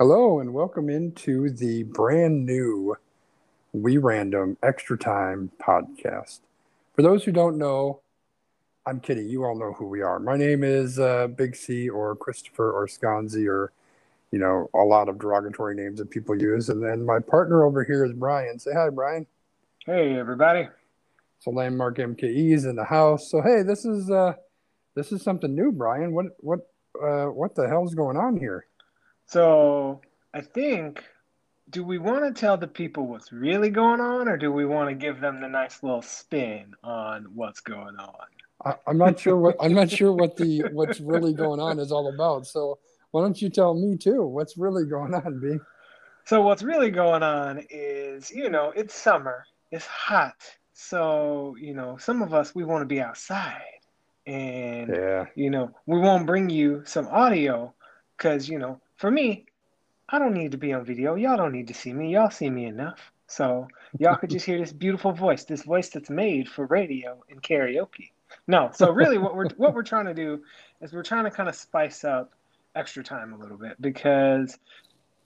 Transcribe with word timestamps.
Hello 0.00 0.40
and 0.40 0.54
welcome 0.54 0.88
into 0.88 1.50
the 1.50 1.82
brand 1.82 2.46
new 2.46 2.96
We 3.74 3.98
Random 3.98 4.56
Extra 4.62 4.96
Time 4.96 5.52
podcast. 5.62 6.40
For 6.96 7.02
those 7.02 7.22
who 7.22 7.32
don't 7.32 7.58
know, 7.58 8.00
I'm 8.86 9.00
kidding. 9.00 9.28
You 9.28 9.44
all 9.44 9.58
know 9.58 9.74
who 9.74 9.86
we 9.86 10.00
are. 10.00 10.18
My 10.18 10.38
name 10.38 10.64
is 10.64 10.98
uh, 10.98 11.26
Big 11.26 11.54
C 11.54 11.90
or 11.90 12.16
Christopher 12.16 12.72
or 12.72 12.86
Sconzi 12.86 13.46
or, 13.46 13.72
you 14.30 14.38
know, 14.38 14.70
a 14.72 14.78
lot 14.78 15.10
of 15.10 15.18
derogatory 15.18 15.74
names 15.74 15.98
that 15.98 16.08
people 16.08 16.34
use. 16.34 16.70
And 16.70 16.82
then 16.82 17.04
my 17.04 17.18
partner 17.18 17.64
over 17.64 17.84
here 17.84 18.02
is 18.02 18.14
Brian. 18.14 18.58
Say 18.58 18.70
hi, 18.72 18.88
Brian. 18.88 19.26
Hey, 19.84 20.18
everybody. 20.18 20.66
So 21.40 21.50
Landmark 21.50 21.98
MKE 21.98 22.54
is 22.54 22.64
in 22.64 22.76
the 22.76 22.84
house. 22.84 23.30
So 23.30 23.42
hey, 23.42 23.60
this 23.64 23.84
is 23.84 24.10
uh, 24.10 24.32
this 24.94 25.12
is 25.12 25.20
something 25.20 25.54
new, 25.54 25.70
Brian. 25.70 26.14
What 26.14 26.28
what 26.38 26.60
uh, 27.06 27.26
what 27.26 27.54
the 27.54 27.68
hell's 27.68 27.94
going 27.94 28.16
on 28.16 28.38
here? 28.38 28.64
So 29.30 30.00
I 30.34 30.40
think, 30.40 31.04
do 31.70 31.84
we 31.84 31.98
want 31.98 32.24
to 32.24 32.40
tell 32.40 32.56
the 32.56 32.66
people 32.66 33.06
what's 33.06 33.30
really 33.30 33.70
going 33.70 34.00
on, 34.00 34.26
or 34.28 34.36
do 34.36 34.50
we 34.50 34.66
want 34.66 34.88
to 34.88 34.94
give 34.96 35.20
them 35.20 35.40
the 35.40 35.46
nice 35.46 35.84
little 35.84 36.02
spin 36.02 36.74
on 36.82 37.26
what's 37.32 37.60
going 37.60 37.94
on? 37.96 38.26
I, 38.64 38.74
I'm 38.88 38.98
not 38.98 39.20
sure 39.20 39.36
what 39.36 39.54
I'm 39.60 39.72
not 39.72 39.88
sure 39.88 40.12
what 40.12 40.36
the 40.36 40.64
what's 40.72 41.00
really 41.00 41.32
going 41.32 41.60
on 41.60 41.78
is 41.78 41.92
all 41.92 42.12
about. 42.12 42.48
So 42.48 42.80
why 43.12 43.22
don't 43.22 43.40
you 43.40 43.48
tell 43.50 43.72
me 43.72 43.96
too? 43.96 44.24
What's 44.24 44.58
really 44.58 44.84
going 44.84 45.14
on, 45.14 45.38
B? 45.38 45.58
So 46.24 46.42
what's 46.42 46.64
really 46.64 46.90
going 46.90 47.22
on 47.22 47.64
is, 47.70 48.32
you 48.32 48.50
know, 48.50 48.72
it's 48.74 48.94
summer, 48.94 49.44
it's 49.70 49.86
hot. 49.86 50.34
So, 50.72 51.54
you 51.56 51.72
know, 51.72 51.96
some 51.98 52.20
of 52.20 52.34
us 52.34 52.52
we 52.52 52.64
want 52.64 52.82
to 52.82 52.86
be 52.86 53.00
outside. 53.00 53.62
And 54.26 54.88
Yeah. 54.88 55.26
you 55.36 55.50
know, 55.50 55.70
we 55.86 56.00
won't 56.00 56.26
bring 56.26 56.50
you 56.50 56.82
some 56.84 57.06
audio 57.06 57.72
cuz 58.18 58.48
you 58.48 58.58
know, 58.58 58.80
for 59.00 59.10
me, 59.10 59.46
I 60.10 60.18
don't 60.18 60.34
need 60.34 60.52
to 60.52 60.58
be 60.58 60.74
on 60.74 60.84
video. 60.84 61.14
Y'all 61.14 61.38
don't 61.38 61.52
need 61.52 61.68
to 61.68 61.74
see 61.74 61.94
me. 61.94 62.12
Y'all 62.12 62.30
see 62.30 62.50
me 62.50 62.66
enough. 62.66 63.12
So, 63.28 63.66
y'all 63.98 64.16
could 64.16 64.28
just 64.28 64.44
hear 64.44 64.58
this 64.58 64.74
beautiful 64.74 65.12
voice, 65.12 65.44
this 65.44 65.62
voice 65.62 65.88
that's 65.88 66.10
made 66.10 66.48
for 66.48 66.66
radio 66.66 67.22
and 67.30 67.42
karaoke. 67.42 68.10
No, 68.46 68.70
so 68.74 68.90
really 68.90 69.18
what 69.18 69.34
we're 69.34 69.48
what 69.56 69.74
we're 69.74 69.82
trying 69.82 70.06
to 70.06 70.14
do 70.14 70.42
is 70.80 70.92
we're 70.92 71.02
trying 71.02 71.24
to 71.24 71.30
kind 71.30 71.48
of 71.48 71.54
spice 71.54 72.04
up 72.04 72.32
extra 72.76 73.02
time 73.02 73.32
a 73.32 73.38
little 73.38 73.56
bit 73.56 73.80
because 73.80 74.58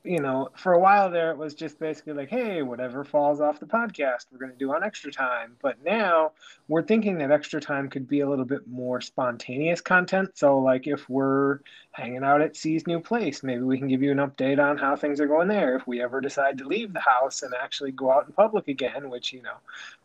you 0.04 0.20
know, 0.20 0.50
for 0.54 0.74
a 0.74 0.78
while 0.78 1.10
there, 1.10 1.30
it 1.30 1.38
was 1.38 1.54
just 1.54 1.78
basically 1.78 2.12
like, 2.12 2.28
hey, 2.28 2.60
whatever 2.62 3.04
falls 3.04 3.40
off 3.40 3.58
the 3.58 3.66
podcast, 3.66 4.26
we're 4.30 4.38
going 4.38 4.52
to 4.52 4.58
do 4.58 4.74
on 4.74 4.84
extra 4.84 5.10
time. 5.10 5.56
But 5.62 5.82
now 5.82 6.32
we're 6.68 6.82
thinking 6.82 7.18
that 7.18 7.30
extra 7.30 7.58
time 7.58 7.88
could 7.88 8.06
be 8.06 8.20
a 8.20 8.28
little 8.28 8.44
bit 8.44 8.68
more 8.68 9.00
spontaneous 9.00 9.80
content. 9.80 10.32
So, 10.34 10.58
like, 10.58 10.86
if 10.86 11.08
we're 11.08 11.60
hanging 11.92 12.22
out 12.22 12.42
at 12.42 12.54
C's 12.54 12.86
new 12.86 13.00
place, 13.00 13.42
maybe 13.42 13.62
we 13.62 13.78
can 13.78 13.88
give 13.88 14.02
you 14.02 14.12
an 14.12 14.18
update 14.18 14.62
on 14.62 14.76
how 14.76 14.94
things 14.94 15.20
are 15.20 15.26
going 15.26 15.48
there. 15.48 15.76
If 15.76 15.86
we 15.86 16.02
ever 16.02 16.20
decide 16.20 16.58
to 16.58 16.68
leave 16.68 16.92
the 16.92 17.00
house 17.00 17.42
and 17.42 17.54
actually 17.54 17.92
go 17.92 18.12
out 18.12 18.26
in 18.26 18.32
public 18.32 18.68
again, 18.68 19.08
which, 19.08 19.32
you 19.32 19.40
know, 19.42 19.56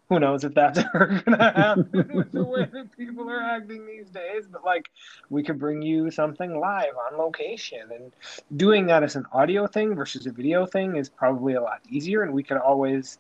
who 0.10 0.20
knows 0.20 0.44
if 0.44 0.54
that's 0.56 0.80
ever 0.96 1.22
to 1.26 1.38
happen 1.38 2.12
with 2.14 2.32
the 2.32 2.44
way 2.44 2.68
that 2.72 2.98
people 2.98 3.30
are 3.30 3.42
acting 3.42 3.86
these 3.86 4.10
days. 4.10 4.46
But, 4.52 4.66
like, 4.66 4.90
we 5.30 5.44
could 5.44 5.60
bring 5.60 5.82
you 5.82 6.10
something 6.10 6.60
live 6.60 6.94
on 7.12 7.18
location. 7.18 7.82
And 7.94 8.12
doing 8.58 8.88
that 8.88 9.04
as 9.04 9.16
an 9.16 9.26
audio 9.32 9.68
thing 9.68 9.96
versus 9.96 10.26
a 10.26 10.32
video 10.32 10.66
thing 10.66 10.96
is 10.96 11.10
probably 11.10 11.54
a 11.54 11.62
lot 11.62 11.82
easier. 11.88 12.24
And 12.24 12.34
we 12.34 12.44
could 12.44 12.58
always, 12.58 13.20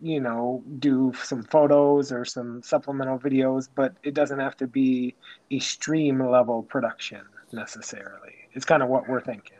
you 0.00 0.20
know, 0.20 0.62
do 0.78 1.12
some 1.22 1.44
photos 1.44 2.10
or 2.10 2.24
some 2.24 2.62
supplemental 2.62 3.18
videos, 3.18 3.68
but 3.74 3.94
it 4.02 4.14
doesn't 4.14 4.38
have 4.38 4.56
to 4.56 4.66
be 4.66 5.14
a 5.50 5.58
stream 5.58 6.18
level 6.26 6.62
production 6.62 7.20
necessarily. 7.52 8.32
It's 8.54 8.64
kind 8.64 8.82
of 8.82 8.88
what 8.88 9.08
we're 9.08 9.20
thinking. 9.20 9.58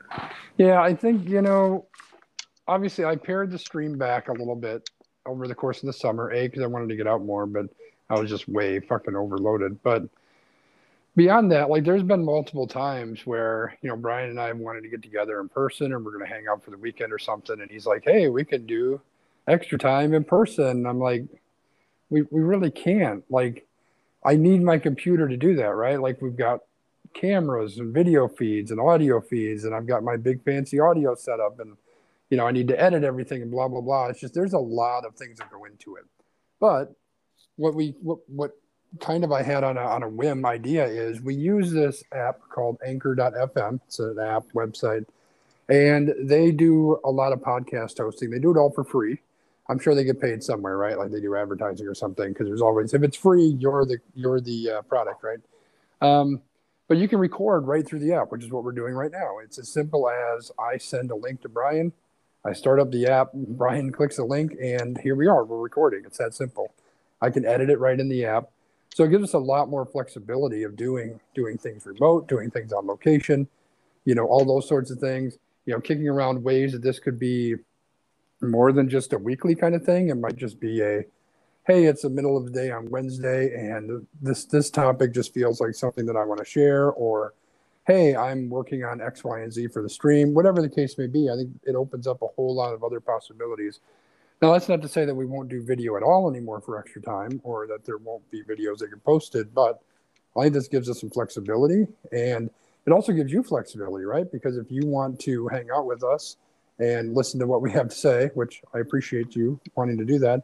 Yeah, 0.57 0.81
I 0.81 0.95
think, 0.95 1.29
you 1.29 1.42
know, 1.42 1.86
obviously 2.69 3.05
I 3.05 3.17
pared 3.17 3.51
the 3.51 3.59
stream 3.59 3.98
back 3.98 4.29
a 4.29 4.33
little 4.33 4.57
bit 4.57 4.89
over 5.27 5.47
the 5.47 5.55
course 5.55 5.83
of 5.83 5.87
the 5.87 5.92
summer, 5.92 6.31
A, 6.33 6.48
because 6.48 6.62
I 6.62 6.67
wanted 6.67 6.89
to 6.89 6.97
get 6.97 7.06
out 7.06 7.25
more, 7.25 7.47
but 7.47 7.67
I 8.11 8.19
was 8.19 8.31
just 8.31 8.48
way 8.48 8.80
fucking 8.80 9.17
overloaded. 9.17 9.83
But 9.83 10.05
beyond 11.17 11.51
that, 11.52 11.70
like 11.70 11.85
there's 11.85 12.02
been 12.02 12.24
multiple 12.24 12.67
times 12.67 13.27
where, 13.27 13.77
you 13.83 13.89
know, 13.89 13.96
Brian 13.96 14.30
and 14.30 14.41
I 14.41 14.52
wanted 14.52 14.83
to 14.83 14.89
get 14.89 15.02
together 15.02 15.41
in 15.41 15.48
person 15.48 15.92
and 15.92 16.05
we're 16.05 16.13
gonna 16.13 16.27
hang 16.27 16.46
out 16.51 16.63
for 16.63 16.70
the 16.70 16.79
weekend 16.79 17.13
or 17.13 17.19
something. 17.19 17.61
And 17.61 17.70
he's 17.70 17.86
like, 17.86 18.05
Hey, 18.05 18.29
we 18.29 18.45
can 18.45 18.67
do 18.67 19.01
extra 19.48 19.79
time 19.79 20.14
in 20.14 20.24
person. 20.24 20.67
And 20.67 20.89
I'm 20.89 20.98
like, 20.98 21.25
we 22.11 22.23
we 22.30 22.41
really 22.41 22.70
can't. 22.70 23.25
Like 23.30 23.67
I 24.25 24.36
need 24.36 24.63
my 24.63 24.79
computer 24.79 25.29
to 25.29 25.36
do 25.36 25.57
that, 25.57 25.75
right? 25.75 26.01
Like 26.01 26.20
we've 26.23 26.36
got 26.36 26.61
cameras 27.14 27.79
and 27.79 27.92
video 27.92 28.29
feeds 28.29 28.70
and 28.70 28.80
audio 28.80 29.20
feeds, 29.20 29.64
and 29.64 29.75
I've 29.75 29.86
got 29.86 30.02
my 30.02 30.17
big 30.17 30.42
fancy 30.45 30.79
audio 30.79 31.14
setup 31.14 31.58
and 31.61 31.77
you 32.33 32.39
know, 32.39 32.47
I 32.47 32.51
need 32.51 32.69
to 32.69 32.81
edit 32.81 33.05
everything 33.05 33.43
and 33.43 33.51
blah 33.51 33.69
blah 33.69 33.83
blah. 33.83 34.07
It's 34.07 34.19
just 34.19 34.33
there's 34.33 34.55
a 34.55 34.59
lot 34.59 35.05
of 35.05 35.15
things 35.17 35.37
that 35.37 35.51
go 35.51 35.67
into 35.67 35.97
it. 35.97 36.05
But 36.61 36.95
what 37.57 37.75
we 37.75 37.95
what 38.01 38.20
what 38.27 38.53
kind 39.01 39.23
of 39.23 39.33
I 39.33 39.43
had 39.43 39.65
on 39.65 39.77
a 39.77 39.83
on 39.83 40.03
a 40.03 40.09
whim 40.09 40.47
idea 40.47 40.87
is 40.87 41.20
we 41.20 41.35
use 41.35 41.70
this 41.70 42.03
app 42.11 42.41
called 42.48 42.79
Anchor.fm. 42.87 43.81
It's 43.87 43.98
an 43.98 44.19
app 44.19 44.45
website, 44.55 45.05
and 45.69 46.15
they 46.19 46.53
do 46.53 46.98
a 47.05 47.11
lot 47.11 47.35
of 47.35 47.41
podcast 47.41 47.98
hosting. 47.98 48.31
They 48.31 48.39
do 48.39 48.51
it 48.51 48.57
all 48.57 48.70
for 48.70 48.83
free. 48.83 49.19
I'm 49.69 49.79
sure 49.79 49.95
they 49.95 50.03
get 50.03 50.19
paid 50.19 50.43
somewhere, 50.43 50.79
right? 50.79 50.97
Like 50.97 51.11
they 51.11 51.20
do 51.20 51.37
advertising 51.37 51.87
or 51.87 51.95
something. 51.95 52.33
Because 52.33 52.47
there's 52.47 52.63
always 52.63 52.95
if 52.95 53.03
it's 53.03 53.19
free, 53.19 53.59
you're 53.59 53.85
the 53.85 53.99
you're 54.14 54.41
the 54.41 54.70
uh, 54.70 54.83
product, 54.83 55.23
right? 55.23 55.41
Um, 56.01 56.41
but 56.89 56.97
you 56.97 57.09
can 57.09 57.19
record 57.19 57.67
right 57.67 57.87
through 57.87 57.99
the 57.99 58.14
app, 58.14 58.33
which 58.33 58.43
is 58.43 58.51
what 58.51 58.64
we're 58.64 58.73
doing 58.73 58.95
right 58.95 59.13
now. 59.13 59.37
It's 59.45 59.59
as 59.59 59.69
simple 59.69 60.09
as 60.09 60.51
I 60.59 60.79
send 60.79 61.11
a 61.11 61.14
link 61.14 61.43
to 61.43 61.51
Brian. 61.51 61.93
I 62.45 62.53
start 62.53 62.80
up 62.80 62.91
the 62.91 63.07
app, 63.07 63.33
Brian 63.33 63.92
clicks 63.92 64.19
a 64.19 64.25
link, 64.25 64.57
and 64.61 64.98
here 64.98 65.14
we 65.14 65.29
are. 65.29 65.45
We're 65.45 65.58
recording. 65.58 66.03
It's 66.05 66.19
that 66.19 66.35
simple. 66.35 66.75
I 67.20 67.30
can 67.30 67.47
edit 67.47 67.70
it 67.70 67.79
right 67.79 67.98
in 67.98 68.08
the 68.08 68.25
app. 68.25 68.51
So 68.95 69.05
it 69.05 69.11
gives 69.11 69.25
us 69.25 69.35
a 69.35 69.39
lot 69.39 69.69
more 69.69 69.86
flexibility 69.86 70.64
of 70.64 70.77
doing 70.77 71.20
doing 71.35 71.57
things 71.57 71.86
remote, 71.86 72.27
doing 72.29 72.51
things 72.51 72.73
on 72.73 72.86
location, 72.86 73.48
you 74.05 74.14
know, 74.14 74.27
all 74.27 74.45
those 74.45 74.69
sorts 74.69 74.91
of 74.91 74.98
things. 74.98 75.39
You 75.67 75.75
know, 75.75 75.81
kicking 75.81 76.08
around 76.08 76.42
ways 76.42 76.73
that 76.73 76.83
this 76.83 76.98
could 76.98 77.20
be 77.20 77.55
more 78.41 78.73
than 78.73 78.89
just 78.89 79.13
a 79.13 79.19
weekly 79.19 79.55
kind 79.55 79.77
of 79.77 79.85
thing. 79.85 80.08
It 80.08 80.17
might 80.17 80.36
just 80.36 80.58
be 80.58 80.83
a 80.83 81.05
hey, 81.64 81.85
it's 81.85 82.02
the 82.02 82.11
middle 82.11 82.36
of 82.36 82.45
the 82.45 82.51
day 82.51 82.73
on 82.73 82.91
Wednesday, 82.91 83.55
and 83.55 84.05
this 84.20 84.45
this 84.47 84.69
topic 84.69 85.14
just 85.14 85.33
feels 85.33 85.61
like 85.61 85.75
something 85.75 86.07
that 86.07 86.17
I 86.17 86.25
want 86.25 86.41
to 86.41 86.45
share, 86.45 86.91
or 86.91 87.35
hey, 87.87 88.15
I'm 88.15 88.48
working 88.48 88.85
on 88.85 89.01
X, 89.01 89.25
Y, 89.25 89.41
and 89.41 89.53
Z 89.53 89.69
for 89.69 89.83
the 89.83 89.89
stream, 89.89 90.35
whatever 90.35 90.63
the 90.63 90.69
case 90.69 90.97
may 90.98 91.07
be. 91.07 91.29
I 91.29 91.35
think 91.35 91.51
it 91.65 91.75
opens 91.75 92.07
up 92.07 92.23
a 92.23 92.29
whole 92.29 92.55
lot 92.55 92.73
of 92.73 92.85
other 92.85 93.01
possibilities. 93.01 93.81
Now, 94.41 94.53
that's 94.53 94.69
not 94.69 94.83
to 94.83 94.89
say 94.89 95.05
that 95.05 95.15
we 95.15 95.27
won't 95.27 95.48
do 95.48 95.63
video 95.63 95.97
at 95.97 96.03
all 96.03 96.29
anymore 96.29 96.61
for 96.61 96.79
extra 96.79 97.01
time 97.01 97.41
or 97.45 97.67
that 97.69 97.85
there 97.85 97.98
won't 97.98 98.29
be 98.31 98.43
videos 98.43 98.79
that 98.79 98.89
get 98.91 99.03
posted, 99.05 99.55
but 99.55 99.81
I 100.37 100.43
think 100.43 100.55
this 100.55 100.69
gives 100.69 100.89
us 100.91 101.01
some 101.01 101.11
flexibility 101.11 101.87
and 102.11 102.51
it 102.87 102.91
also 102.91 103.13
gives 103.13 103.33
you 103.33 103.43
flexibility, 103.43 104.05
right? 104.05 104.31
Because 104.31 104.57
if 104.57 104.70
you 104.70 104.87
want 104.87 105.20
to 105.20 105.47
hang 105.49 105.69
out 105.70 105.87
with 105.87 106.03
us 106.03 106.37
and 106.81 107.14
listen 107.14 107.39
to 107.39 107.47
what 107.47 107.63
we 107.63 107.70
have 107.70 107.89
to 107.89 107.95
say, 107.95 108.31
which 108.35 108.63
I 108.75 108.81
appreciate 108.81 109.37
you 109.37 109.61
wanting 109.77 109.99
to 109.99 110.05
do 110.05 110.19
that, 110.20 110.43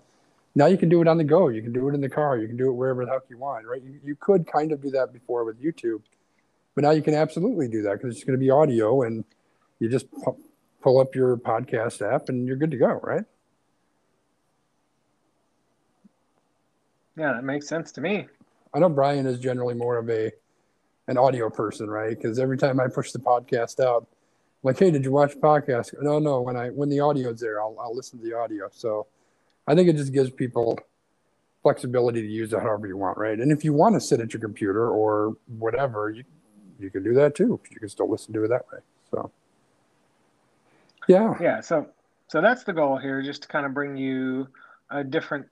now 0.54 0.66
you 0.66 0.78
can 0.78 0.88
do 0.88 1.00
it 1.00 1.08
on 1.08 1.18
the 1.18 1.24
go. 1.24 1.48
You 1.48 1.62
can 1.62 1.72
do 1.72 1.88
it 1.88 1.94
in 1.94 2.00
the 2.00 2.08
car. 2.08 2.38
You 2.38 2.46
can 2.46 2.56
do 2.56 2.68
it 2.68 2.72
wherever 2.72 3.04
the 3.04 3.10
heck 3.10 3.22
you 3.28 3.38
want, 3.38 3.66
right? 3.66 3.82
You, 3.82 3.98
you 4.04 4.16
could 4.16 4.46
kind 4.46 4.72
of 4.72 4.80
do 4.80 4.90
that 4.90 5.12
before 5.12 5.44
with 5.44 5.62
YouTube, 5.62 6.02
but 6.78 6.84
now 6.84 6.92
you 6.92 7.02
can 7.02 7.14
absolutely 7.14 7.66
do 7.66 7.82
that 7.82 7.94
because 7.94 8.14
it's 8.14 8.22
going 8.22 8.38
to 8.38 8.40
be 8.40 8.50
audio 8.50 9.02
and 9.02 9.24
you 9.80 9.88
just 9.88 10.08
pu- 10.12 10.38
pull 10.80 11.00
up 11.00 11.12
your 11.12 11.36
podcast 11.36 12.08
app 12.08 12.28
and 12.28 12.46
you're 12.46 12.54
good 12.54 12.70
to 12.70 12.76
go, 12.76 13.00
right? 13.02 13.24
Yeah, 17.16 17.32
that 17.32 17.42
makes 17.42 17.66
sense 17.66 17.90
to 17.90 18.00
me. 18.00 18.28
I 18.72 18.78
know 18.78 18.88
Brian 18.88 19.26
is 19.26 19.40
generally 19.40 19.74
more 19.74 19.96
of 19.96 20.08
a 20.08 20.30
an 21.08 21.18
audio 21.18 21.50
person, 21.50 21.90
right? 21.90 22.16
Because 22.16 22.38
every 22.38 22.56
time 22.56 22.78
I 22.78 22.86
push 22.86 23.10
the 23.10 23.18
podcast 23.18 23.84
out, 23.84 24.06
like, 24.62 24.78
hey, 24.78 24.92
did 24.92 25.04
you 25.04 25.10
watch 25.10 25.34
the 25.34 25.40
podcast? 25.40 26.00
No, 26.00 26.20
no. 26.20 26.42
When 26.42 26.56
I 26.56 26.68
when 26.68 26.88
the 26.88 27.00
audio's 27.00 27.40
there, 27.40 27.60
I'll 27.60 27.76
I'll 27.80 27.96
listen 27.96 28.20
to 28.20 28.24
the 28.24 28.36
audio. 28.36 28.68
So 28.70 29.08
I 29.66 29.74
think 29.74 29.88
it 29.88 29.96
just 29.96 30.12
gives 30.12 30.30
people 30.30 30.78
flexibility 31.64 32.22
to 32.22 32.28
use 32.28 32.52
it 32.52 32.60
however 32.60 32.86
you 32.86 32.96
want, 32.96 33.18
right? 33.18 33.40
And 33.40 33.50
if 33.50 33.64
you 33.64 33.72
want 33.72 33.96
to 33.96 34.00
sit 34.00 34.20
at 34.20 34.32
your 34.32 34.40
computer 34.40 34.88
or 34.88 35.36
whatever, 35.48 36.10
you 36.10 36.22
you 36.78 36.90
can 36.90 37.02
do 37.02 37.14
that 37.14 37.34
too. 37.34 37.60
You 37.70 37.80
can 37.80 37.88
still 37.88 38.10
listen 38.10 38.32
to 38.34 38.44
it 38.44 38.48
that 38.48 38.66
way. 38.72 38.78
So 39.10 39.30
yeah, 41.08 41.34
Yeah, 41.40 41.60
so 41.60 41.88
so 42.28 42.40
that's 42.40 42.64
the 42.64 42.72
goal 42.72 42.98
here, 42.98 43.22
just 43.22 43.42
to 43.42 43.48
kind 43.48 43.64
of 43.64 43.72
bring 43.72 43.96
you 43.96 44.48
a 44.90 45.02
different 45.02 45.46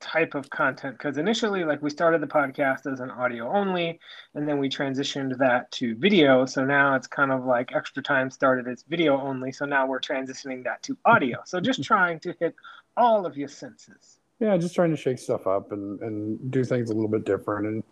type 0.00 0.34
of 0.34 0.50
content. 0.50 0.98
Because 0.98 1.18
initially, 1.18 1.64
like 1.64 1.82
we 1.82 1.90
started 1.90 2.20
the 2.20 2.26
podcast 2.26 2.90
as 2.90 3.00
an 3.00 3.10
audio 3.10 3.48
only, 3.48 4.00
and 4.34 4.48
then 4.48 4.58
we 4.58 4.68
transitioned 4.68 5.38
that 5.38 5.70
to 5.72 5.94
video. 5.94 6.46
So 6.46 6.64
now 6.64 6.96
it's 6.96 7.06
kind 7.06 7.30
of 7.30 7.44
like 7.44 7.74
extra 7.74 8.02
time 8.02 8.30
started 8.30 8.66
as 8.66 8.84
video 8.88 9.20
only. 9.20 9.52
So 9.52 9.64
now 9.66 9.86
we're 9.86 10.00
transitioning 10.00 10.64
that 10.64 10.82
to 10.84 10.96
audio. 11.04 11.40
So 11.44 11.60
just 11.60 11.82
trying 11.84 12.18
to 12.20 12.34
hit 12.40 12.54
all 12.96 13.24
of 13.24 13.36
your 13.36 13.48
senses. 13.48 14.18
yeah, 14.40 14.56
just 14.56 14.74
trying 14.74 14.90
to 14.90 14.96
shake 14.96 15.18
stuff 15.18 15.46
up 15.46 15.72
and 15.72 16.00
and 16.00 16.50
do 16.50 16.64
things 16.64 16.90
a 16.90 16.94
little 16.94 17.08
bit 17.08 17.24
different. 17.24 17.66
And 17.66 17.84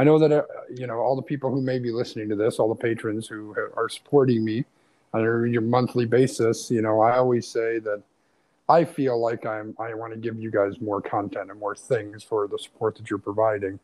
I 0.00 0.04
know 0.04 0.18
that 0.18 0.32
uh, 0.32 0.44
you 0.74 0.86
know 0.86 0.98
all 0.98 1.14
the 1.14 1.20
people 1.20 1.50
who 1.50 1.60
may 1.60 1.78
be 1.78 1.90
listening 1.90 2.30
to 2.30 2.34
this, 2.34 2.58
all 2.58 2.70
the 2.70 2.74
patrons 2.74 3.26
who 3.26 3.54
are 3.76 3.90
supporting 3.90 4.42
me 4.42 4.64
on 5.12 5.20
your 5.22 5.60
monthly 5.60 6.06
basis, 6.06 6.70
you 6.70 6.80
know, 6.80 7.02
I 7.02 7.18
always 7.18 7.46
say 7.46 7.80
that 7.80 8.02
I 8.66 8.82
feel 8.82 9.20
like 9.20 9.44
I'm 9.44 9.76
I 9.78 9.92
want 9.92 10.14
to 10.14 10.18
give 10.18 10.40
you 10.40 10.50
guys 10.50 10.80
more 10.80 11.02
content 11.02 11.50
and 11.50 11.60
more 11.60 11.76
things 11.76 12.22
for 12.22 12.48
the 12.48 12.58
support 12.58 12.96
that 12.96 13.10
you're 13.10 13.18
providing. 13.18 13.78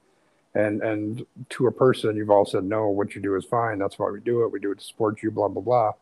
And 0.54 0.80
and 0.80 1.26
to 1.50 1.66
a 1.66 1.70
person, 1.70 2.16
you've 2.16 2.30
all 2.30 2.46
said 2.46 2.64
no. 2.64 2.88
What 2.88 3.14
you 3.14 3.20
do 3.20 3.36
is 3.36 3.44
fine. 3.44 3.78
That's 3.78 3.98
why 3.98 4.08
we 4.08 4.20
do 4.20 4.42
it. 4.44 4.50
We 4.50 4.58
do 4.58 4.72
it 4.72 4.78
to 4.78 4.84
support 4.84 5.22
you. 5.22 5.30
Blah 5.30 5.48
blah 5.48 5.62
blah. 5.62 5.92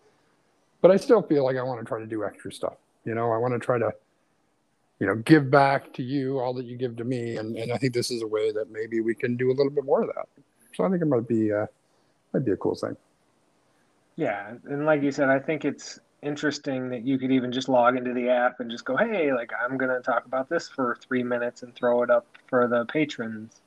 But 0.81 0.93
I 0.93 0.96
still 0.96 1.22
feel 1.22 1.43
like 1.43 1.56
I 1.56 1.62
want 1.64 1.81
to 1.81 1.84
try 1.84 1.99
to 1.99 2.06
do 2.06 2.22
extra 2.22 2.52
stuff. 2.52 2.76
You 3.05 3.17
know, 3.17 3.32
I 3.32 3.37
want 3.37 3.52
to 3.55 3.58
try 3.58 3.78
to, 3.78 3.93
you 5.00 5.06
know, 5.06 5.17
give 5.17 5.50
back 5.50 5.93
to 5.94 6.02
you 6.02 6.38
all 6.38 6.55
that 6.55 6.67
you 6.67 6.76
give 6.76 6.96
to 6.96 7.05
me. 7.05 7.37
And 7.37 7.56
and 7.56 7.73
I 7.73 7.76
think 7.76 7.94
this 7.94 8.11
is 8.11 8.23
a 8.23 8.26
way 8.26 8.52
that 8.52 8.70
maybe 8.70 9.00
we 9.00 9.14
can 9.14 9.37
do 9.37 9.50
a 9.50 9.55
little 9.55 9.70
bit 9.70 9.85
more 9.85 10.02
of 10.02 10.08
that. 10.14 10.29
So 10.75 10.85
I 10.85 10.91
think 10.91 11.02
it 11.02 11.06
might 11.06 11.29
be 11.29 11.52
uh, 11.52 11.67
might 12.32 12.44
be 12.44 12.52
a 12.52 12.56
cool 12.56 12.75
thing. 12.75 12.96
Yeah, 14.17 14.55
and 14.64 14.87
like 14.87 15.02
you 15.02 15.11
said, 15.11 15.29
I 15.29 15.41
think 15.41 15.64
it's 15.64 15.99
interesting 16.23 16.88
that 16.88 17.05
you 17.05 17.19
could 17.19 17.31
even 17.31 17.52
just 17.52 17.69
log 17.69 17.96
into 17.96 18.14
the 18.14 18.29
app 18.29 18.61
and 18.61 18.70
just 18.70 18.85
go, 18.85 18.96
"Hey, 18.96 19.32
like 19.32 19.50
I'm 19.61 19.76
gonna 19.76 20.00
talk 20.00 20.25
about 20.26 20.49
this 20.49 20.69
for 20.69 20.96
three 21.00 21.23
minutes 21.23 21.62
and 21.62 21.75
throw 21.75 22.02
it 22.02 22.11
up 22.11 22.26
for 22.46 22.69
the 22.69 22.85
patrons." 22.87 23.61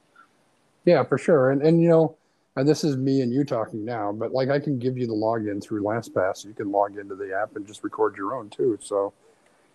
Yeah, 0.86 1.04
for 1.04 1.18
sure. 1.18 1.52
And 1.52 1.62
and 1.62 1.82
you 1.82 1.90
know, 1.90 2.16
and 2.56 2.68
this 2.68 2.84
is 2.84 2.96
me 2.96 3.22
and 3.22 3.34
you 3.34 3.44
talking 3.44 3.84
now, 3.84 4.12
but 4.14 4.32
like 4.32 4.50
I 4.50 4.60
can 4.60 4.80
give 4.80 4.98
you 4.98 5.06
the 5.06 5.14
login 5.14 5.62
through 5.62 5.84
LastPass. 5.84 6.46
You 6.46 6.54
can 6.54 6.72
log 6.72 6.98
into 6.98 7.16
the 7.16 7.38
app 7.38 7.56
and 7.58 7.68
just 7.68 7.84
record 7.84 8.16
your 8.16 8.34
own 8.34 8.50
too. 8.50 8.80
So 8.82 9.14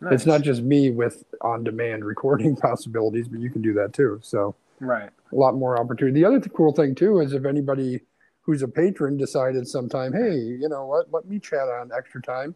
nice. 0.02 0.12
it's 0.14 0.26
not 0.26 0.42
just 0.42 0.62
me 0.62 0.90
with 0.90 1.24
on-demand 1.40 2.04
recording 2.04 2.56
possibilities, 2.68 3.28
but 3.28 3.40
you 3.40 3.50
can 3.50 3.62
do 3.62 3.72
that 3.74 3.92
too. 3.92 4.20
So 4.22 4.54
right, 4.80 5.10
a 5.32 5.34
lot 5.34 5.54
more 5.54 5.78
opportunity. 5.78 6.20
The 6.20 6.26
other 6.26 6.40
cool 6.40 6.72
thing 6.72 6.94
too 6.94 7.20
is 7.20 7.32
if 7.32 7.44
anybody 7.44 8.00
who's 8.42 8.62
a 8.62 8.68
patron 8.68 9.16
decided 9.16 9.66
sometime, 9.68 10.12
hey, 10.12 10.34
you 10.34 10.68
know 10.68 10.86
what, 10.86 11.12
let 11.12 11.26
me 11.26 11.38
chat 11.38 11.68
on 11.68 11.90
extra 11.96 12.20
time. 12.20 12.54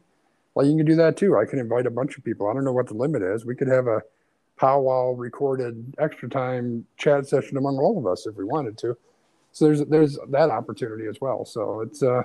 Well, 0.54 0.66
you 0.66 0.76
can 0.76 0.86
do 0.86 0.96
that 0.96 1.16
too. 1.16 1.36
I 1.36 1.44
can 1.44 1.58
invite 1.58 1.86
a 1.86 1.90
bunch 1.90 2.16
of 2.16 2.24
people. 2.24 2.48
I 2.48 2.54
don't 2.54 2.64
know 2.64 2.72
what 2.72 2.88
the 2.88 2.94
limit 2.94 3.22
is. 3.22 3.44
We 3.44 3.54
could 3.54 3.68
have 3.68 3.86
a 3.86 4.02
powwow 4.56 5.12
recorded 5.12 5.94
extra 5.98 6.28
time 6.28 6.86
chat 6.96 7.28
session 7.28 7.56
among 7.56 7.78
all 7.78 7.98
of 7.98 8.06
us 8.06 8.26
if 8.26 8.36
we 8.36 8.44
wanted 8.44 8.78
to. 8.78 8.96
So 9.52 9.66
there's 9.66 9.84
there's 9.86 10.18
that 10.30 10.50
opportunity 10.50 11.06
as 11.06 11.20
well. 11.20 11.44
So 11.44 11.80
it's 11.80 12.02
uh 12.02 12.22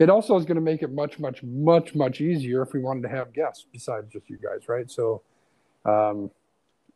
it 0.00 0.10
also 0.10 0.36
is 0.36 0.44
going 0.44 0.56
to 0.56 0.62
make 0.62 0.82
it 0.82 0.92
much 0.92 1.18
much 1.18 1.42
much 1.42 1.94
much 1.94 2.20
easier 2.20 2.62
if 2.62 2.72
we 2.72 2.80
wanted 2.80 3.02
to 3.02 3.08
have 3.08 3.32
guests 3.32 3.66
besides 3.72 4.12
just 4.12 4.28
you 4.28 4.38
guys, 4.38 4.68
right? 4.68 4.90
So 4.90 5.22
um 5.84 6.30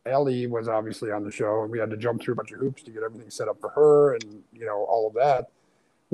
Ellie 0.06 0.46
was 0.46 0.68
obviously 0.68 1.10
on 1.10 1.24
the 1.24 1.30
show 1.30 1.62
and 1.62 1.70
we 1.70 1.78
had 1.78 1.90
to 1.90 1.96
jump 1.96 2.20
through 2.20 2.34
a 2.34 2.36
bunch 2.36 2.52
of 2.52 2.58
hoops 2.58 2.82
to 2.82 2.90
get 2.90 3.02
everything 3.02 3.30
set 3.30 3.48
up 3.48 3.58
for 3.60 3.70
her 3.70 4.14
and 4.14 4.42
you 4.52 4.66
know 4.66 4.84
all 4.88 5.06
of 5.06 5.14
that 5.14 5.48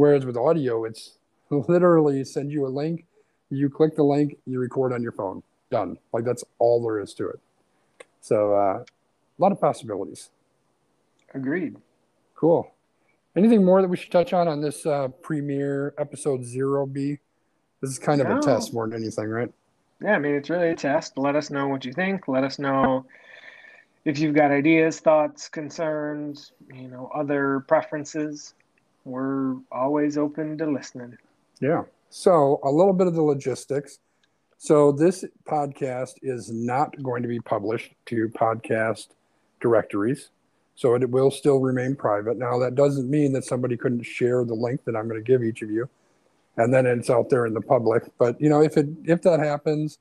Whereas 0.01 0.25
with 0.25 0.35
audio, 0.35 0.85
it's 0.85 1.19
literally 1.51 2.25
send 2.25 2.51
you 2.51 2.67
a 2.67 2.69
link, 2.69 3.05
you 3.51 3.69
click 3.69 3.97
the 3.97 4.03
link, 4.03 4.39
you 4.47 4.59
record 4.59 4.95
on 4.95 5.03
your 5.03 5.13
phone. 5.13 5.43
Done. 5.71 5.99
Like 6.13 6.25
that's 6.25 6.43
all 6.59 6.83
there 6.83 6.99
is 7.01 7.13
to 7.15 7.29
it. 7.29 7.39
So 8.23 8.55
uh, 8.55 8.79
a 8.79 9.39
lot 9.39 9.53
of 9.53 9.61
possibilities. 9.61 10.31
Agreed. 11.35 11.77
Cool. 12.35 12.73
Anything 13.37 13.65
more 13.65 13.81
that 13.81 13.88
we 13.88 13.97
should 13.97 14.11
touch 14.11 14.32
on 14.32 14.49
on 14.49 14.61
this 14.61 14.85
uh, 14.85 15.09
premiere 15.23 15.94
episode 15.99 16.44
zero 16.44 16.87
B? 16.87 17.19
This 17.81 17.91
is 17.91 17.99
kind 17.99 18.21
of 18.21 18.29
no. 18.29 18.38
a 18.38 18.43
test 18.43 18.75
more 18.75 18.88
than 18.88 19.03
anything, 19.03 19.29
right? 19.29 19.53
Yeah, 20.03 20.17
I 20.17 20.19
mean 20.19 20.35
it's 20.35 20.50
really 20.50 20.71
a 20.71 20.75
test. 20.75 21.17
Let 21.17 21.37
us 21.37 21.50
know 21.50 21.69
what 21.69 21.85
you 21.85 21.93
think. 21.93 22.27
Let 22.27 22.44
us 22.44 22.59
know 22.59 23.06
if 24.05 24.19
you've 24.19 24.35
got 24.35 24.50
ideas, 24.50 24.99
thoughts, 25.00 25.49
concerns, 25.49 26.53
you 26.75 26.88
know, 26.88 27.11
other 27.15 27.65
preferences 27.69 28.55
we're 29.05 29.56
always 29.73 30.19
open 30.19 30.59
to 30.59 30.67
listening. 30.67 31.17
Yeah. 31.61 31.82
So, 32.11 32.61
a 32.65 32.71
little 32.71 32.93
bit 32.93 33.06
of 33.06 33.15
the 33.15 33.23
logistics. 33.23 33.99
So, 34.59 34.93
this 34.93 35.25
podcast 35.49 36.15
is 36.23 36.50
not 36.50 37.00
going 37.03 37.23
to 37.23 37.29
be 37.29 37.41
published 37.41 37.94
to 38.06 38.29
podcast 38.29 39.09
directories. 39.61 40.31
So, 40.75 40.94
it 40.94 41.11
will 41.11 41.31
still 41.31 41.61
remain 41.61 41.94
private. 41.94 42.38
Now, 42.38 42.58
that 42.58 42.75
doesn't 42.75 43.11
mean 43.11 43.32
that 43.32 43.44
somebody 43.44 43.76
couldn't 43.76 44.02
share 44.02 44.44
the 44.44 44.55
link 44.55 44.84
that 44.84 44.96
I'm 44.96 45.08
going 45.08 45.22
to 45.22 45.26
give 45.26 45.43
each 45.43 45.62
of 45.62 45.70
you 45.70 45.88
and 46.56 46.72
then 46.75 46.87
it's 46.87 47.11
out 47.11 47.31
there 47.31 47.46
in 47.46 47.55
the 47.55 47.61
public. 47.61 48.05
But, 48.19 48.40
you 48.40 48.49
know, 48.49 48.61
if 48.62 48.76
it 48.76 48.88
if 49.05 49.22
that 49.22 49.40
happens 49.40 49.99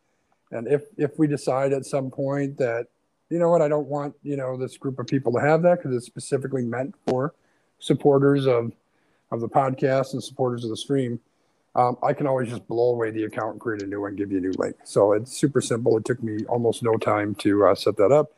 and 0.52 0.68
if 0.68 0.84
if 0.98 1.18
we 1.18 1.28
decide 1.28 1.74
at 1.74 1.86
some 1.86 2.10
point 2.10 2.58
that 2.58 2.88
you 3.30 3.38
know 3.38 3.50
what, 3.50 3.62
I 3.62 3.68
don't 3.68 3.88
want, 3.88 4.16
you 4.24 4.36
know, 4.36 4.58
this 4.58 4.78
group 4.78 4.98
of 5.00 5.06
people 5.06 5.32
to 5.34 5.40
have 5.40 5.62
that 5.62 5.78
because 5.78 5.96
it's 5.96 6.08
specifically 6.08 6.66
meant 6.66 6.96
for 7.08 7.34
supporters 7.80 8.48
of 8.48 8.74
of 9.32 9.42
the 9.42 9.50
podcast 9.50 10.14
and 10.14 10.24
supporters 10.24 10.64
of 10.64 10.72
the 10.72 10.78
stream, 10.78 11.20
um, 11.76 11.98
I 12.02 12.14
can 12.14 12.26
always 12.26 12.50
just 12.50 12.68
blow 12.68 12.90
away 12.90 13.12
the 13.12 13.26
account 13.26 13.60
create 13.60 13.84
a 13.84 13.86
new 13.86 14.02
one, 14.02 14.16
give 14.16 14.32
you 14.32 14.40
a 14.40 14.42
new 14.42 14.54
link. 14.58 14.76
So 14.84 15.14
it's 15.14 15.38
super 15.38 15.62
simple. 15.62 15.96
It 15.98 16.06
took 16.06 16.22
me 16.24 16.44
almost 16.46 16.82
no 16.82 16.98
time 16.98 17.36
to 17.36 17.68
uh, 17.68 17.76
set 17.76 17.96
that 17.98 18.12
up. 18.12 18.32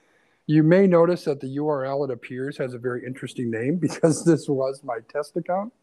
You 0.47 0.63
may 0.63 0.87
notice 0.87 1.25
that 1.25 1.39
the 1.39 1.57
URL 1.57 2.09
it 2.09 2.11
appears 2.11 2.57
has 2.57 2.73
a 2.73 2.77
very 2.77 3.05
interesting 3.05 3.49
name 3.49 3.75
because 3.79 4.25
this 4.25 4.47
was 4.47 4.81
my 4.83 4.99
test 5.11 5.37
account. 5.37 5.73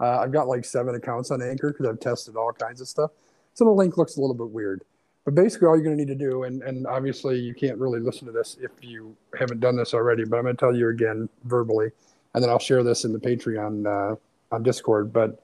Uh, 0.00 0.18
I've 0.18 0.32
got 0.32 0.48
like 0.48 0.64
seven 0.64 0.94
accounts 0.94 1.30
on 1.30 1.42
Anchor 1.42 1.70
because 1.72 1.86
I've 1.86 2.00
tested 2.00 2.36
all 2.36 2.52
kinds 2.52 2.80
of 2.80 2.88
stuff. 2.88 3.10
So 3.54 3.64
the 3.64 3.70
link 3.70 3.96
looks 3.96 4.16
a 4.16 4.20
little 4.20 4.34
bit 4.34 4.50
weird. 4.50 4.82
But 5.24 5.36
basically, 5.36 5.68
all 5.68 5.76
you're 5.76 5.84
going 5.84 5.96
to 5.96 6.04
need 6.04 6.18
to 6.18 6.18
do, 6.18 6.42
and, 6.42 6.62
and 6.62 6.84
obviously 6.86 7.38
you 7.38 7.54
can't 7.54 7.78
really 7.78 8.00
listen 8.00 8.26
to 8.26 8.32
this 8.32 8.56
if 8.60 8.72
you 8.80 9.16
haven't 9.38 9.60
done 9.60 9.76
this 9.76 9.94
already, 9.94 10.24
but 10.24 10.38
I'm 10.38 10.42
going 10.42 10.56
to 10.56 10.60
tell 10.60 10.74
you 10.74 10.88
again 10.88 11.28
verbally, 11.44 11.90
and 12.34 12.42
then 12.42 12.50
I'll 12.50 12.58
share 12.58 12.82
this 12.82 13.04
in 13.04 13.12
the 13.12 13.20
Patreon 13.20 13.86
uh, 13.86 14.16
on 14.52 14.64
Discord, 14.64 15.12
but 15.12 15.40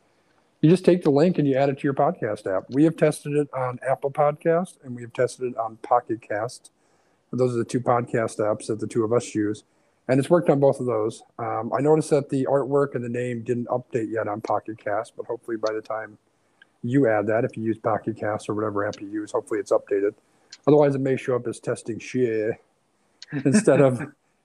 you 0.61 0.69
just 0.69 0.85
take 0.85 1.03
the 1.05 1.11
link 1.11 1.39
and 1.39 1.47
you 1.47 1.55
add 1.55 1.69
it 1.69 1.79
to 1.79 1.85
your 1.85 1.95
podcast 1.95 2.47
app. 2.47 2.65
We 2.71 2.83
have 2.85 2.97
tested 2.97 3.35
it 3.35 3.49
on 3.55 3.79
Apple 3.89 4.11
Podcast 4.11 4.77
and 4.83 4.97
we 4.97 5.03
have 5.03 5.13
tested 5.13 5.53
it 5.53 5.57
on 5.57 5.77
Pocket 5.77 6.21
Cast. 6.21 6.73
Those 7.33 7.55
are 7.55 7.59
the 7.59 7.65
two 7.65 7.81
podcast 7.81 8.39
apps 8.39 8.67
that 8.67 8.81
the 8.81 8.87
two 8.87 9.05
of 9.05 9.13
us 9.13 9.35
use, 9.35 9.65
and 10.09 10.19
it's 10.19 10.31
worked 10.31 10.49
on 10.49 10.61
both 10.61 10.81
of 10.81 10.87
those. 10.87 11.23
Um, 11.39 11.71
I 11.77 11.81
noticed 11.81 12.11
that 12.11 12.31
the 12.31 12.47
artwork 12.47 12.95
and 12.95 13.05
the 13.05 13.09
name 13.09 13.43
didn't 13.43 13.69
update 13.69 14.11
yet 14.11 14.29
on 14.29 14.41
Pocket 14.41 14.79
Cast, 14.83 15.15
but 15.17 15.27
hopefully 15.27 15.57
by 15.57 15.73
the 15.73 15.83
time 15.83 16.17
you 16.83 17.09
add 17.09 17.27
that, 17.27 17.45
if 17.45 17.57
you 17.57 17.65
use 17.65 17.79
Pocket 17.79 18.17
Cast 18.17 18.49
or 18.49 18.55
whatever 18.55 18.87
app 18.87 19.01
you 19.01 19.09
use, 19.09 19.33
hopefully 19.33 19.61
it's 19.61 19.73
updated. 19.73 20.15
Otherwise, 20.67 20.95
it 20.95 21.01
may 21.01 21.17
show 21.17 21.37
up 21.37 21.47
as 21.47 21.61
testing 21.61 21.99
shit 21.99 22.53
instead 23.45 23.81
of 23.81 24.01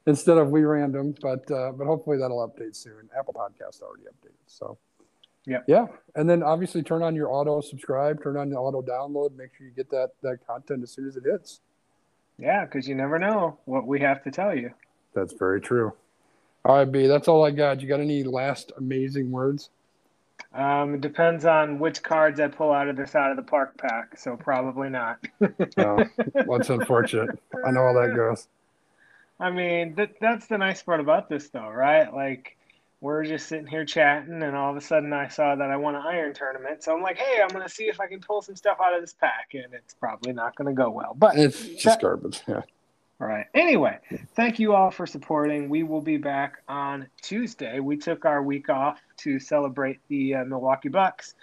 instead 0.05 0.37
of 0.37 0.49
we 0.49 0.63
random, 0.63 1.15
but 1.21 1.49
uh, 1.51 1.71
but 1.71 1.85
hopefully 1.85 2.17
that'll 2.17 2.45
update 2.45 2.75
soon. 2.75 3.09
Apple 3.17 3.33
Podcast 3.33 3.81
already 3.81 4.03
updated, 4.03 4.35
so 4.47 4.77
yeah, 5.45 5.59
yeah. 5.67 5.87
And 6.15 6.29
then 6.29 6.43
obviously 6.43 6.83
turn 6.83 7.03
on 7.03 7.15
your 7.15 7.31
auto 7.31 7.61
subscribe, 7.61 8.21
turn 8.23 8.37
on 8.37 8.49
the 8.49 8.55
auto 8.55 8.81
download, 8.81 9.35
make 9.35 9.55
sure 9.55 9.67
you 9.67 9.73
get 9.73 9.89
that 9.91 10.11
that 10.21 10.45
content 10.47 10.83
as 10.83 10.91
soon 10.91 11.07
as 11.07 11.17
it 11.17 11.23
hits. 11.25 11.61
Yeah, 12.37 12.65
because 12.65 12.87
you 12.87 12.95
never 12.95 13.19
know 13.19 13.57
what 13.65 13.85
we 13.85 13.99
have 14.01 14.23
to 14.23 14.31
tell 14.31 14.55
you. 14.55 14.71
That's 15.13 15.33
very 15.33 15.61
true. 15.61 15.93
All 16.65 16.77
right, 16.77 16.91
B, 16.91 17.07
that's 17.07 17.27
all 17.27 17.45
I 17.45 17.51
got. 17.51 17.81
You 17.81 17.87
got 17.87 17.99
any 17.99 18.23
last 18.23 18.71
amazing 18.77 19.31
words? 19.31 19.69
Um, 20.53 20.95
it 20.95 21.01
depends 21.01 21.45
on 21.45 21.79
which 21.79 22.03
cards 22.03 22.39
I 22.39 22.47
pull 22.47 22.71
out 22.71 22.87
of 22.87 22.95
this 22.95 23.15
out 23.15 23.31
of 23.31 23.37
the 23.37 23.43
park 23.43 23.77
pack, 23.77 24.17
so 24.17 24.37
probably 24.37 24.89
not. 24.89 25.19
oh, 25.77 26.03
that's 26.33 26.69
unfortunate. 26.69 27.39
I 27.65 27.71
know 27.71 27.87
how 27.87 28.01
that 28.01 28.15
goes. 28.15 28.47
I 29.39 29.49
mean, 29.49 29.95
that 29.95 30.11
that's 30.21 30.45
the 30.47 30.57
nice 30.57 30.81
part 30.83 30.99
about 30.99 31.27
this, 31.27 31.49
though, 31.49 31.69
right? 31.69 32.13
Like, 32.13 32.55
we're 33.03 33.25
just 33.25 33.47
sitting 33.47 33.67
here 33.67 33.83
chatting, 33.83 34.43
and 34.43 34.55
all 34.55 34.71
of 34.71 34.77
a 34.77 34.81
sudden, 34.81 35.11
I 35.11 35.27
saw 35.27 35.55
that 35.55 35.69
I 35.69 35.75
won 35.75 35.93
an 35.93 36.03
iron 36.03 36.33
tournament. 36.33 36.81
So 36.83 36.95
I'm 36.95 37.01
like, 37.01 37.17
hey, 37.17 37.41
I'm 37.41 37.49
gonna 37.49 37.67
see 37.67 37.83
if 37.83 37.99
I 37.99 38.07
can 38.07 38.21
pull 38.21 38.41
some 38.41 38.55
stuff 38.55 38.77
out 38.81 38.95
of 38.95 39.01
this 39.01 39.11
pack, 39.11 39.49
and 39.53 39.73
it's 39.73 39.93
probably 39.93 40.31
not 40.31 40.55
gonna 40.55 40.73
go 40.73 40.89
well. 40.89 41.13
But 41.13 41.37
it's 41.37 41.67
just 41.67 41.83
that, 41.83 42.01
garbage. 42.01 42.41
Yeah. 42.47 42.61
All 43.19 43.27
right. 43.27 43.45
Anyway, 43.53 43.99
thank 44.35 44.57
you 44.57 44.73
all 44.73 44.89
for 44.89 45.05
supporting. 45.05 45.67
We 45.67 45.83
will 45.83 45.99
be 45.99 46.15
back 46.15 46.61
on 46.69 47.07
Tuesday. 47.21 47.81
We 47.81 47.97
took 47.97 48.23
our 48.23 48.41
week 48.41 48.69
off 48.69 49.01
to 49.17 49.37
celebrate 49.37 49.99
the 50.07 50.35
uh, 50.35 50.45
Milwaukee 50.45 50.87
Bucks, 50.87 51.35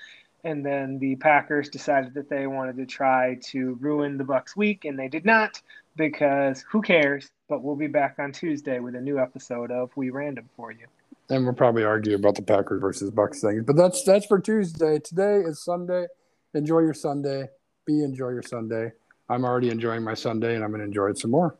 and 0.44 0.64
then 0.64 0.98
the 0.98 1.16
Packers 1.16 1.68
decided 1.68 2.14
that 2.14 2.30
they 2.30 2.46
wanted 2.46 2.78
to 2.78 2.86
try 2.86 3.38
to 3.48 3.74
ruin 3.82 4.16
the 4.16 4.24
Bucks 4.24 4.56
week, 4.56 4.86
and 4.86 4.98
they 4.98 5.08
did 5.08 5.26
not 5.26 5.60
because 5.94 6.64
who 6.70 6.80
cares? 6.80 7.30
But 7.50 7.62
we'll 7.62 7.76
be 7.76 7.86
back 7.86 8.14
on 8.18 8.32
Tuesday 8.32 8.80
with 8.80 8.94
a 8.94 9.00
new 9.00 9.18
episode 9.18 9.70
of 9.70 9.94
We 9.94 10.08
Random 10.08 10.48
for 10.56 10.72
you. 10.72 10.86
And 11.30 11.44
we'll 11.44 11.54
probably 11.54 11.84
argue 11.84 12.16
about 12.16 12.34
the 12.34 12.42
Packers 12.42 12.80
versus 12.80 13.10
Bucks 13.10 13.40
thing. 13.40 13.62
But 13.64 13.76
that's 13.76 14.02
that's 14.04 14.26
for 14.26 14.40
Tuesday. 14.40 14.98
Today 14.98 15.36
is 15.36 15.64
Sunday. 15.64 16.06
Enjoy 16.54 16.80
your 16.80 16.94
Sunday. 16.94 17.48
B 17.86 18.02
enjoy 18.02 18.30
your 18.30 18.42
Sunday. 18.42 18.92
I'm 19.28 19.44
already 19.44 19.70
enjoying 19.70 20.02
my 20.02 20.14
Sunday 20.14 20.56
and 20.56 20.64
I'm 20.64 20.72
gonna 20.72 20.84
enjoy 20.84 21.10
it 21.10 21.18
some 21.18 21.30
more. 21.30 21.56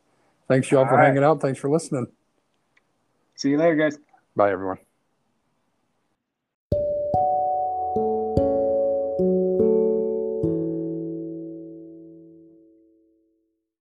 Thanks 0.49 0.71
y'all 0.71 0.81
all 0.81 0.89
for 0.89 0.97
right. 0.97 1.07
hanging 1.07 1.23
out. 1.23 1.41
Thanks 1.41 1.61
for 1.61 1.71
listening. 1.71 2.09
See 3.37 3.51
you 3.51 3.59
later, 3.59 3.77
guys. 3.77 3.99
Bye 4.35 4.51
everyone. 4.51 4.79